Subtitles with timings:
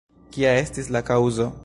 [0.37, 1.51] Kia estis la kaŭzo?